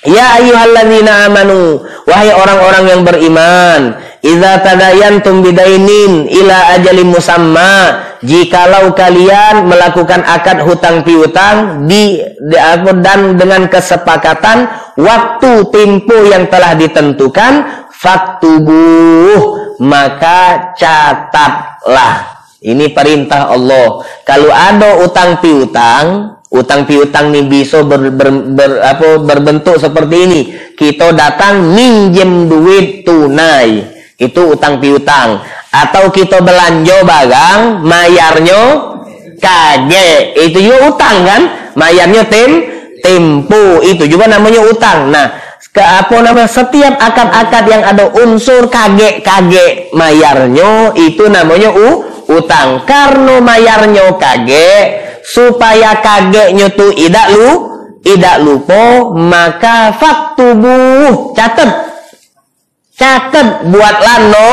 [0.00, 9.68] Ya ayyuhalladzina amanu wahai orang-orang yang beriman idza tadayantum bidainin ila ajalin musamma jikalau kalian
[9.68, 12.56] melakukan akad hutang piutang di, di
[13.04, 22.40] dan dengan kesepakatan waktu tempo yang telah ditentukan faktubuh maka catatlah.
[22.60, 24.04] Ini perintah Allah.
[24.24, 30.40] Kalau ada utang piutang Utang piutang nih bisa ber, ber, ber, apa, berbentuk seperti ini.
[30.74, 33.86] Kita datang minjem duit tunai.
[34.18, 35.46] Itu utang piutang.
[35.70, 38.62] Atau kita belanja barang, mayarnya
[39.38, 40.34] kage.
[40.34, 41.42] Itu juga utang kan?
[41.78, 42.50] Mayarnya tem,
[42.98, 43.78] tempo.
[43.86, 45.06] Itu juga namanya utang.
[45.06, 45.30] Nah,
[45.70, 52.82] ke apa namanya setiap akad-akad yang ada unsur kage kage mayarnya itu namanya u utang
[52.82, 54.70] karena mayarnya kage
[55.30, 57.50] supaya kagetnya tuh tidak lu
[58.02, 61.70] tidak lupa maka faktubuh catat
[62.98, 64.50] catat buatlah no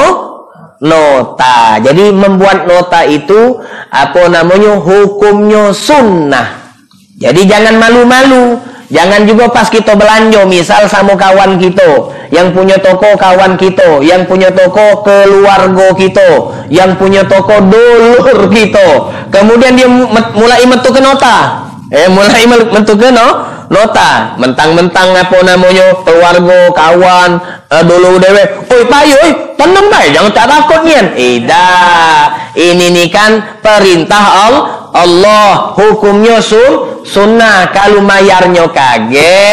[0.82, 1.82] nota.
[1.82, 3.58] Jadi membuat nota itu
[3.90, 6.78] apa namanya hukumnya sunnah.
[7.18, 13.20] Jadi jangan malu-malu Jangan juga pas kita belanja, misal sama kawan kita, yang punya toko
[13.20, 16.30] kawan kita, yang punya toko keluarga kita,
[16.72, 19.12] yang punya toko dulur kita.
[19.28, 19.92] Kemudian dia
[20.32, 21.68] mulai metu ke nota.
[21.92, 23.28] Eh, mulai metu ke no,
[23.68, 24.36] nota.
[24.40, 27.32] Mentang-mentang apa namanya keluarga, kawan,
[27.72, 28.44] uh, dulu dewe.
[28.68, 31.06] Oi, payu, oi, tenang baik, jangan tak takut nian.
[31.14, 32.26] Tidak.
[32.58, 34.78] Ini nih kan perintah Allah.
[34.98, 39.46] Allah hukumnya sun sunnah kalau mayarnya kage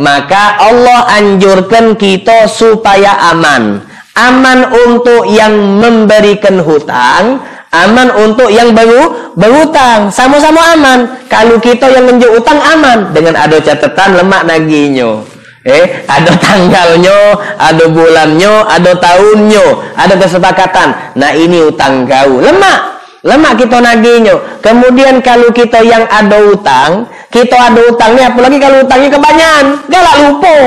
[0.00, 3.84] maka Allah anjurkan kita supaya aman
[4.18, 4.58] aman
[4.88, 7.38] untuk yang memberikan hutang
[7.72, 11.08] aman untuk yang baru berhutang sama-sama aman.
[11.28, 13.12] Kalau kita yang menjual utang aman.
[13.12, 15.20] Dengan ada catatan lemak naginya.
[15.68, 19.66] Eh ada tanggalnya ada bulannya ada tahunnya.
[19.96, 20.88] Ada kesepakatan.
[21.18, 22.40] Nah ini utang kau.
[22.40, 22.98] Lemak.
[23.26, 24.62] Lemak kita nagihnya.
[24.62, 30.58] Kemudian kalau kita yang ada utang, kita ada utangnya, apalagi kalau utangnya kebanyakan, galak lupa.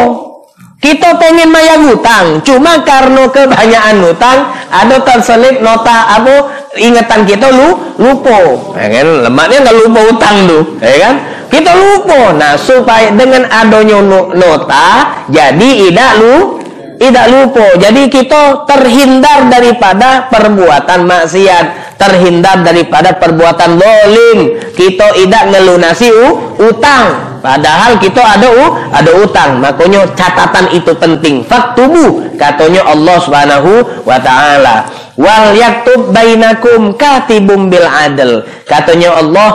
[0.82, 7.78] Kita pengen bayar utang, cuma karena kebanyakan utang, ada terselip nota apa ingatan kita lu
[8.02, 8.58] lupa.
[8.82, 9.08] Ya kan?
[9.30, 11.16] Lemaknya nggak lupa utang tuh, ya kan?
[11.54, 12.34] Kita lupa.
[12.34, 14.02] Nah, supaya dengan adanya
[14.34, 16.61] nota, jadi tidak lu
[17.02, 17.66] tidak lupa.
[17.82, 21.98] Jadi kita terhindar daripada perbuatan maksiat.
[21.98, 24.62] Terhindar daripada perbuatan dolim.
[24.78, 26.14] Kita tidak ngelunasi
[26.62, 27.42] utang.
[27.42, 28.50] Padahal kita ada
[28.94, 29.58] ada utang.
[29.58, 31.42] Makanya catatan itu penting.
[31.42, 34.86] Faktubu katanya Allah Subhanahu wa taala.
[35.18, 38.46] Wal yaktub bainakum katibum bil adl.
[38.70, 39.50] Katanya Allah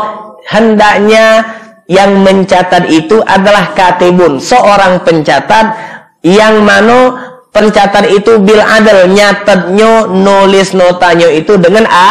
[0.51, 1.47] hendaknya
[1.86, 4.42] yang mencatat itu adalah katibun.
[4.42, 5.94] Seorang pencatat
[6.26, 7.26] yang mana
[7.57, 12.11] pencatat itu bil adil nyatetnya nulis notanya itu dengan a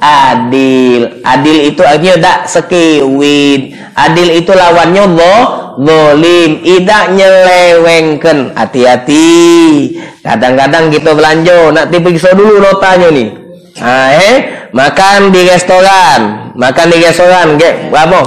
[0.00, 1.20] adil.
[1.20, 5.36] Adil itu artinya tak sekiwin adil itu lawannya lo
[5.76, 6.64] zolim.
[6.64, 8.56] Tidak nyelewengkan.
[8.56, 9.92] Hati-hati.
[10.24, 13.28] Kadang-kadang kita belanja nak diperiksa dulu notanya nih
[13.76, 14.36] nah, eh?
[14.72, 16.50] Makan di restoran.
[16.56, 18.20] Makan di restoran ke apa?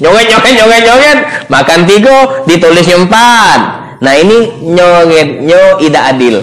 [0.00, 1.18] Nyonget nyonget nyonget nyonget
[1.52, 2.16] makan tiga
[2.48, 6.36] ditulisnya empat nah ini nyonget nyo tidak adil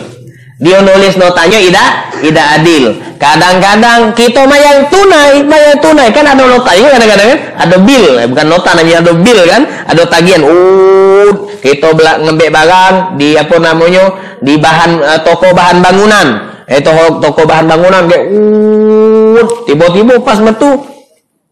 [0.57, 2.83] dia nulis notanya tidak tidak adil.
[3.21, 8.47] Kadang-kadang kita bayar tunai, bayar tunai kan ada notanya kadang-kadang kan ada bill, eh, bukan
[8.49, 10.41] nota namanya ada bill kan, ada tagihan.
[10.41, 11.29] Uh,
[11.61, 14.03] kita belak ngembek barang di apa namanya
[14.41, 16.57] di bahan uh, toko bahan bangunan.
[16.65, 20.89] Eh toko toko bahan bangunan kayak uh, tiba-tiba pas metu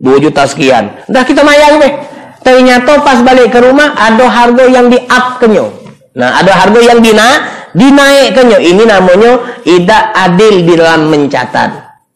[0.02, 0.98] 2 juta sekian.
[1.06, 1.90] Dah kita bayar be.
[2.42, 5.85] Ternyata pas balik ke rumah ada harga yang di up kenyo.
[6.16, 7.44] Nah, ada harga yang dina
[7.76, 8.60] dinaikkannya.
[8.64, 9.32] Ini namanya
[9.68, 11.70] tidak adil di dalam mencatat.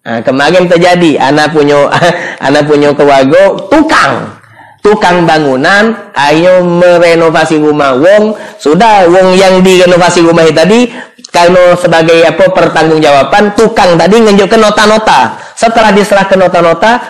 [0.08, 1.92] Nah, kemarin terjadi anak punya
[2.48, 4.40] anak punya keluarga tukang.
[4.80, 8.00] Tukang bangunan ayo merenovasi rumah.
[8.00, 10.88] Wong sudah wong yang direnovasi rumah tadi
[11.30, 15.36] kalau sebagai apa pertanggungjawaban tukang tadi menunjukkan nota-nota.
[15.60, 17.04] Setelah diserahkan nota-nota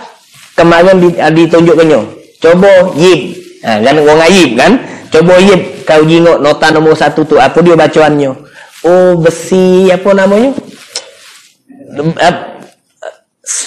[0.57, 0.97] kemarin
[1.37, 1.99] ditunjukkannya.
[2.41, 4.71] Coba yip nah, kan wong ayib kan?
[5.13, 5.57] Coba ya
[5.89, 8.29] kau jingok nota nomor satu tu apa dia bacaannya?
[8.85, 10.53] Oh besi apa namanya?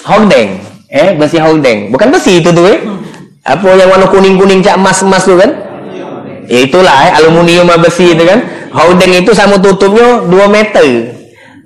[0.06, 0.62] Hordeng.
[0.86, 1.90] Eh besi hordeng.
[1.90, 2.78] Bukan besi itu tu eh.
[3.42, 5.50] Apa yang warna kuning-kuning cak emas-emas tu kan?
[6.46, 8.38] Ya itulah eh, aluminium sama besi itu kan.
[8.70, 10.86] Hordeng itu sama tutupnya 2 meter.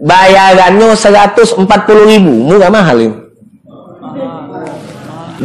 [0.01, 1.69] Bayarannya 140
[2.09, 2.33] ribu.
[2.49, 3.17] Murah mahal ini.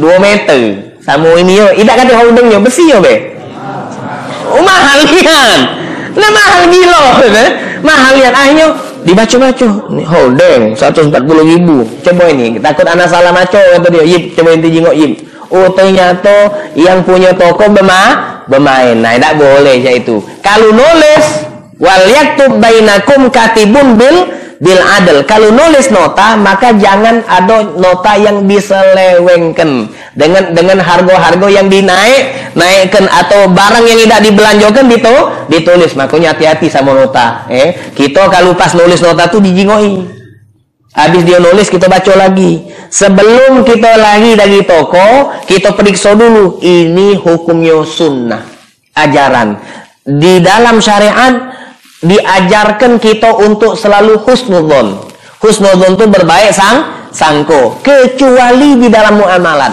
[0.24, 0.60] meter.
[1.04, 1.68] Sama ini yo.
[1.76, 3.41] Tidak kata hordengnya besi yo be.
[4.50, 5.58] Oh, mahal kian.
[6.12, 7.04] Nah mahal gila.
[7.24, 7.50] Eh?
[7.82, 8.66] Mahal lihat ayo
[9.02, 9.68] dibaca-baca.
[9.90, 11.12] Nih holding 140
[11.46, 11.86] ribu.
[12.02, 12.58] Coba ini.
[12.58, 14.04] Takut anak salah maco kata dia.
[14.04, 15.12] Yip, coba inti jingok yip.
[15.52, 18.96] Oh ternyata yang punya toko bema, bermain.
[19.00, 20.20] Nah tidak boleh ya itu.
[20.40, 21.24] Kalau nulis
[21.76, 25.26] wal yaktub bainakum katibun bil bil adil.
[25.26, 33.10] Kalau nulis nota, maka jangan ada nota yang diselewengkan dengan dengan harga-harga yang dinaik, naikkan
[33.10, 35.14] atau barang yang tidak dibelanjakan itu
[35.50, 35.98] ditulis.
[35.98, 37.50] Makanya hati-hati sama nota.
[37.50, 40.22] Eh, kita kalau pas nulis nota tuh dijingoi.
[40.92, 42.68] Habis dia nulis kita baca lagi.
[42.92, 48.44] Sebelum kita lagi dari toko, kita periksa dulu ini hukumnya sunnah,
[48.92, 49.56] ajaran.
[50.04, 51.61] Di dalam syariat
[52.02, 54.98] diajarkan kita untuk selalu husnudzon.
[55.38, 59.72] Husnudzon itu berbaik sang sangko, kecuali di dalam muamalat.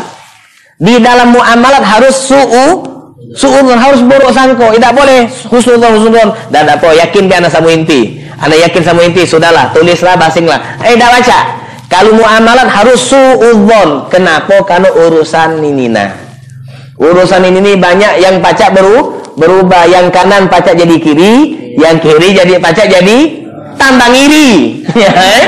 [0.79, 2.99] Di dalam muamalat harus su'u
[3.29, 6.29] Suudzon harus buruk sangko, tidak boleh husnudzon husnudzon.
[6.49, 8.17] Dan apa yakin dia anak sama inti.
[8.41, 10.57] Anda yakin sama inti, sudahlah, tulislah, basinglah.
[10.81, 11.39] Eh, tidak baca.
[11.93, 14.09] Kalau muamalat harus suudzon.
[14.09, 14.65] Kenapa?
[14.65, 16.09] Karena urusan ini nah.
[16.97, 19.85] Urusan ini banyak yang pacak baru berubah.
[19.85, 21.33] Yang kanan pacak jadi kiri,
[21.77, 23.17] yang kiri jadi pacak jadi
[23.77, 24.49] tambah ngiri
[25.03, 25.43] ya eh?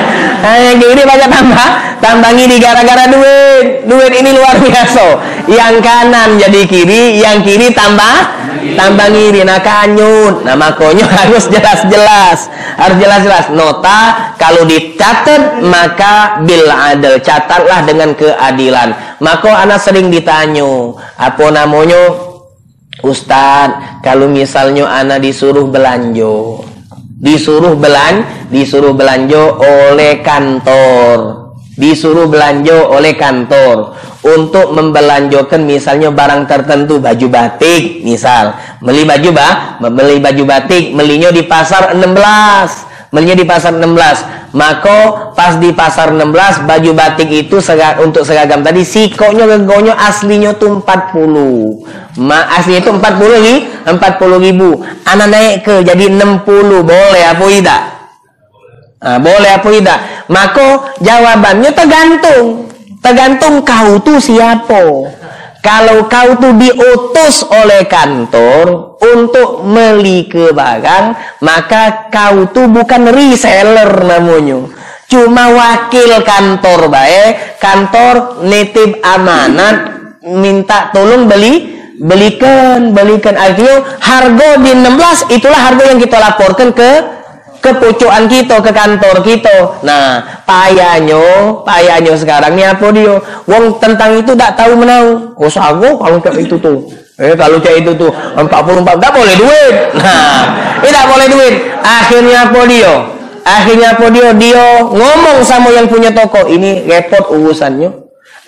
[0.70, 3.86] yang kiri banyak tambah tambah ngiri gara-gara duit.
[3.86, 5.06] Duit ini luar biasa.
[5.48, 8.42] Yang kanan jadi kiri yang kiri tambah
[8.76, 10.42] tambah ngiri nah kanyut.
[10.44, 12.50] Nah makanya harus jelas-jelas.
[12.76, 13.46] Harus jelas-jelas.
[13.54, 17.22] Nota kalau dicatat maka bil adil.
[17.22, 19.22] Catatlah dengan keadilan.
[19.22, 22.31] Maka anak sering ditanya apa namanya
[23.02, 26.62] Ustadz, kalau misalnya anak disuruh belanja,
[27.22, 31.50] disuruh belan disuruh belanja oleh kantor.
[31.78, 33.98] Disuruh belanja oleh kantor.
[34.22, 38.54] Untuk membelanjakan misalnya barang tertentu baju batik misal.
[38.78, 45.32] Beli baju bah beli baju batik melinya di pasar 16 melinya di pasar 16 maka
[45.32, 50.84] pas di pasar 16 baju batik itu sega, untuk seragam tadi sikonya gegonya aslinya tuh
[50.84, 54.70] 40 Ma asli itu 40 ribu, 40 ribu.
[55.08, 57.82] Anak naik ke jadi 60 boleh apa tidak?
[59.00, 60.00] Nah, boleh apa tidak?
[60.28, 60.68] Maka
[61.00, 62.68] jawabannya tergantung.
[63.00, 64.84] Tergantung kau tuh siapa.
[65.62, 73.94] Kalau kau tuh diutus oleh kantor untuk beli ke barang, maka kau tuh bukan reseller
[74.02, 74.66] namanya.
[75.06, 84.72] Cuma wakil kantor baik, kantor nitip amanat minta tolong beli belikan belikan artinya harga di
[84.74, 87.21] 16 itulah harga yang kita laporkan ke
[87.62, 89.80] ke pucuan kita ke kantor kita.
[89.86, 91.22] Nah payahnya
[91.62, 93.22] payahnya sekarang ni apa dia?
[93.46, 96.90] Wong tentang itu tak tahu menau oh sago kalau kayak itu tuh
[97.22, 98.50] eh kalau kayak itu tuh 44
[98.98, 99.76] tak boleh duit.
[99.94, 100.50] Nah
[100.82, 101.54] tidak boleh duit.
[101.86, 102.94] Akhirnya apa dia?
[103.46, 104.28] Akhirnya apa dia?
[104.34, 106.50] Dia ngomong sama yang punya toko.
[106.50, 107.90] Ini repot urusannya.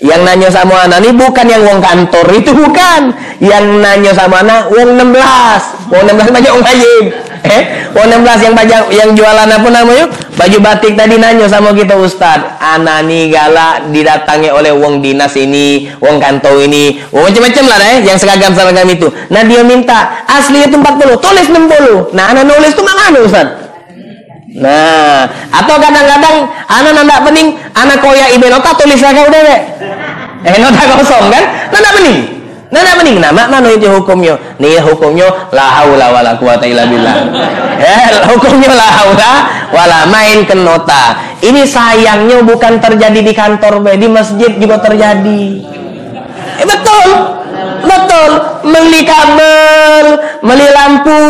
[0.03, 3.14] Yang nanya sama anak ini bukan yang uang kantor itu bukan.
[3.39, 5.93] Yang nanya sama anak uang 16.
[5.93, 7.05] Uang 16 banyak uang kajing.
[7.43, 10.07] Eh, uang 16 yang banyak yang jualan apa namanya?
[10.39, 12.39] Baju batik tadi nanya sama kita Ustad.
[12.55, 17.97] Anak ini galak didatangi oleh uang dinas ini, uang kantor ini, uang macam-macam lah eh,
[18.07, 19.11] yang seragam-seragam itu.
[19.27, 22.15] Nah dia minta asli itu 40, tulis 60.
[22.15, 23.47] Nah anak nulis itu mana Ustad?
[24.53, 29.61] Nah, atau kadang-kadang anak nanda pening, anak koyak ibe nota tulis lagi udah deh.
[30.45, 31.43] Eh nota kosong kan?
[31.73, 32.42] Nanda pening.
[32.74, 33.21] Nanda pening.
[33.21, 34.34] Nah, mak mana itu hukumnya?
[34.57, 37.17] Nih hukumnya la haula wala quwata illa billah.
[37.84, 39.32] Eh, hukumnya la haula
[39.76, 41.19] wala main ke nota.
[41.43, 45.43] Ini sayangnya bukan terjadi di kantor, di masjid juga terjadi.
[46.63, 47.09] Eh betul.
[47.84, 48.32] Betul.
[48.63, 50.05] Beli kabel,
[50.39, 51.21] beli lampu,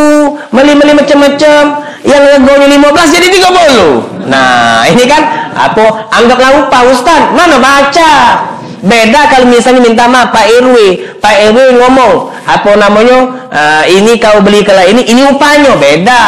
[0.54, 5.24] beli-beli macam-macam yang legonya 15 jadi 30 nah ini kan
[5.56, 8.12] apa anggaplah upah Ustaz mana baca
[8.84, 10.76] beda kalau misalnya minta maaf Pak RW
[11.24, 13.18] Pak RW ngomong apa namanya?
[13.54, 15.80] Uh, ini kau beli kalau ini ini upahnya.
[15.80, 16.24] Beda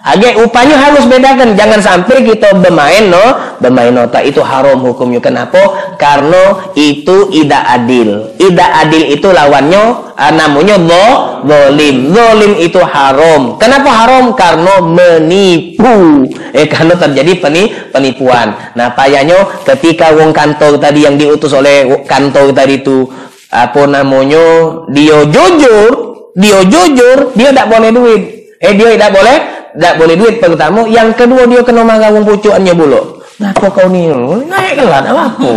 [0.00, 1.52] Agak upahnya harus bedakan.
[1.52, 3.20] Jangan sampai kita bermain no,
[3.60, 5.20] bermain nota itu haram hukumnya.
[5.20, 5.60] Kenapa?
[6.00, 8.32] Karena itu tidak adil.
[8.40, 9.82] Tidak adil itu lawannya
[10.16, 11.08] uh, namanya lo,
[11.44, 12.16] zolim.
[12.16, 13.60] Zolim itu haram.
[13.60, 14.32] Kenapa haram?
[14.32, 16.24] Karena menipu.
[16.56, 18.56] Eh karena terjadi peni, penipuan.
[18.72, 23.04] Nah, payahnya ketika wong kantor tadi yang diutus oleh kantor tadi itu
[23.52, 28.22] apa namanya dia jujur, dia jujur, dia tidak boleh duit.
[28.64, 32.74] Eh dia tidak boleh tak boleh duit pertama yang kedua dia kena marah wong pucuannya
[32.74, 34.04] bulu Kenapa kau ni?
[34.52, 35.48] Naik kelat apa apa?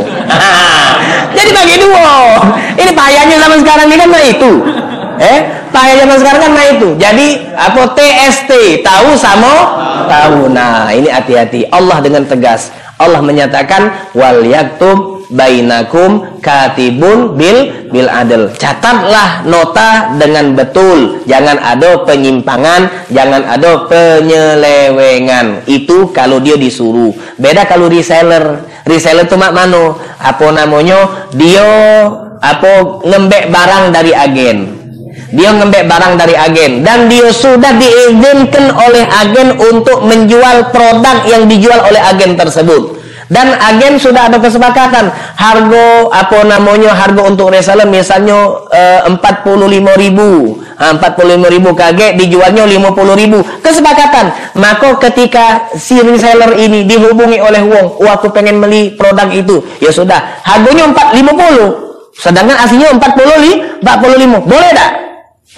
[1.36, 2.40] Jadi bagi dua.
[2.80, 4.54] Ini payahnya zaman sekarang ini kan naik itu.
[5.20, 6.90] Eh, payah zaman sekarang kan naik itu.
[6.96, 8.52] Jadi apa TST?
[8.88, 9.54] Tahu sama
[10.08, 10.48] tahu.
[10.48, 11.68] Nah, ini hati-hati.
[11.76, 12.72] Allah dengan tegas.
[13.04, 18.54] Allah menyatakan wal yaktub bainakum katibun bil bil adil.
[18.56, 21.26] Catatlah nota dengan betul.
[21.26, 25.66] Jangan ada penyimpangan, jangan ada penyelewengan.
[25.66, 27.12] Itu kalau dia disuruh.
[27.42, 28.64] Beda kalau reseller.
[28.86, 29.98] Reseller itu mak mano?
[30.22, 31.28] Apa namanya?
[31.34, 31.66] Dia
[32.40, 34.58] apa ngembek barang dari agen.
[35.34, 41.50] Dia ngembek barang dari agen dan dia sudah diizinkan oleh agen untuk menjual produk yang
[41.50, 42.93] dijual oleh agen tersebut
[43.32, 45.12] dan agen sudah ada kesepakatan.
[45.40, 50.60] Harga apa namanya harga untuk reseller misalnya eh, empat puluh lima ribu.
[50.74, 53.40] Ha, empat puluh lima ribu kaget dijualnya lima puluh ribu.
[53.64, 54.58] Kesepakatan.
[54.60, 59.64] Maka ketika si reseller ini dihubungi oleh wong oh aku pengen beli produk itu.
[59.80, 61.70] Ya sudah harganya empat lima puluh.
[62.14, 64.92] Sedangkan aslinya empat puluh lima boleh tak?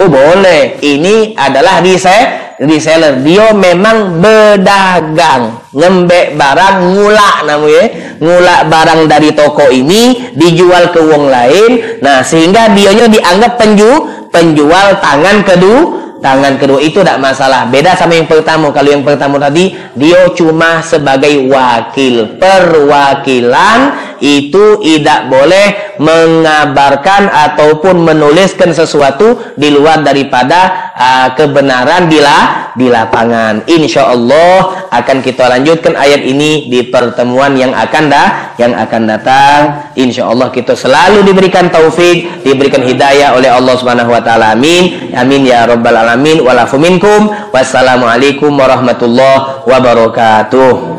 [0.00, 0.78] Oh boleh.
[0.80, 2.45] Ini adalah reseller.
[2.62, 3.20] Reseller.
[3.20, 5.60] Dia memang berdagang.
[5.76, 7.84] Ngembek barang ngulak namanya.
[8.22, 12.00] Ngulak barang dari toko ini dijual ke wong lain.
[12.00, 13.92] Nah sehingga dianya dianggap penju,
[14.32, 17.68] penjual tangan kedua tangan kedua itu tidak masalah.
[17.68, 18.72] Beda sama yang pertama.
[18.72, 22.38] Kalau yang pertama tadi, dia cuma sebagai wakil.
[22.40, 23.78] Perwakilan
[24.20, 32.88] itu tidak boleh mengabarkan ataupun menuliskan sesuatu di luar daripada uh, kebenaran di, la, di
[32.88, 33.64] lapangan.
[33.68, 39.60] Insya Allah akan kita lanjutkan ayat ini di pertemuan yang akan dah yang akan datang.
[39.96, 44.56] Insya Allah kita selalu diberikan taufik, diberikan hidayah oleh Allah Subhanahu Wa Taala.
[44.56, 45.12] Amin.
[45.12, 46.38] Amin ya Rabbal Alamin.
[46.78, 47.34] Minkum.
[47.50, 50.95] Wassalamualaikum warahmatullahi wabarakatuh.